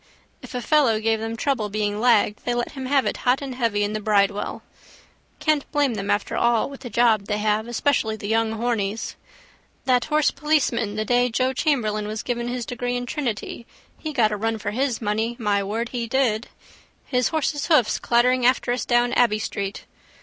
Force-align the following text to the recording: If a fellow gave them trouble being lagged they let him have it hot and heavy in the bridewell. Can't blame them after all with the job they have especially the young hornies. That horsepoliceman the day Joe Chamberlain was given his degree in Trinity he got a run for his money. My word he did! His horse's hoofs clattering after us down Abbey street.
If 0.41 0.55
a 0.55 0.63
fellow 0.63 0.99
gave 0.99 1.19
them 1.19 1.37
trouble 1.37 1.69
being 1.69 1.99
lagged 1.99 2.39
they 2.43 2.55
let 2.55 2.71
him 2.71 2.87
have 2.87 3.05
it 3.05 3.17
hot 3.17 3.39
and 3.39 3.53
heavy 3.53 3.83
in 3.83 3.93
the 3.93 3.99
bridewell. 3.99 4.63
Can't 5.39 5.71
blame 5.71 5.93
them 5.93 6.09
after 6.09 6.35
all 6.35 6.71
with 6.71 6.79
the 6.79 6.89
job 6.89 7.25
they 7.25 7.37
have 7.37 7.67
especially 7.67 8.15
the 8.15 8.27
young 8.27 8.53
hornies. 8.53 9.15
That 9.85 10.05
horsepoliceman 10.07 10.95
the 10.95 11.05
day 11.05 11.29
Joe 11.29 11.53
Chamberlain 11.53 12.07
was 12.07 12.23
given 12.23 12.47
his 12.47 12.65
degree 12.65 12.95
in 12.97 13.05
Trinity 13.05 13.67
he 13.99 14.11
got 14.11 14.31
a 14.31 14.37
run 14.37 14.57
for 14.57 14.71
his 14.71 15.03
money. 15.03 15.35
My 15.37 15.61
word 15.63 15.89
he 15.89 16.07
did! 16.07 16.47
His 17.05 17.27
horse's 17.27 17.67
hoofs 17.67 17.99
clattering 17.99 18.43
after 18.43 18.71
us 18.71 18.85
down 18.85 19.13
Abbey 19.13 19.37
street. 19.37 19.85